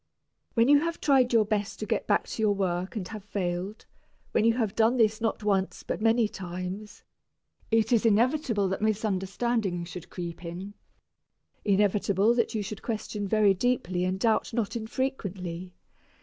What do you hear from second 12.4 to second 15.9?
you should question very deeply and doubt not infrequently.